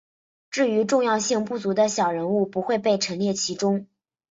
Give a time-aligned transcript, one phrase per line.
[0.49, 3.85] 至于重要性不足的小人物不会被陈列其中。